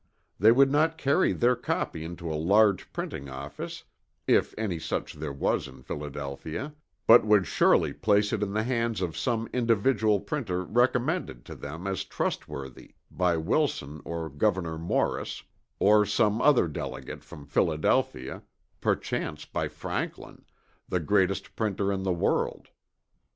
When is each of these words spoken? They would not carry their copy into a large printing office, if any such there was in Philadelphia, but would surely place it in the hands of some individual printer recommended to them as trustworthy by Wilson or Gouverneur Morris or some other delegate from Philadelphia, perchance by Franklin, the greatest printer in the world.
They 0.39 0.51
would 0.51 0.71
not 0.71 0.97
carry 0.97 1.31
their 1.31 1.55
copy 1.55 2.03
into 2.03 2.27
a 2.27 2.33
large 2.33 2.91
printing 2.91 3.29
office, 3.29 3.83
if 4.25 4.55
any 4.57 4.79
such 4.79 5.13
there 5.13 5.31
was 5.31 5.67
in 5.67 5.83
Philadelphia, 5.83 6.73
but 7.05 7.23
would 7.23 7.45
surely 7.45 7.93
place 7.93 8.33
it 8.33 8.41
in 8.41 8.51
the 8.53 8.63
hands 8.63 9.01
of 9.01 9.15
some 9.15 9.47
individual 9.53 10.19
printer 10.19 10.63
recommended 10.65 11.45
to 11.45 11.55
them 11.55 11.85
as 11.85 12.03
trustworthy 12.03 12.95
by 13.11 13.37
Wilson 13.37 14.01
or 14.03 14.27
Gouverneur 14.27 14.79
Morris 14.79 15.43
or 15.77 16.03
some 16.07 16.41
other 16.41 16.67
delegate 16.67 17.23
from 17.23 17.45
Philadelphia, 17.45 18.41
perchance 18.79 19.45
by 19.45 19.67
Franklin, 19.67 20.43
the 20.89 20.99
greatest 20.99 21.55
printer 21.55 21.91
in 21.93 22.01
the 22.01 22.11
world. 22.11 22.69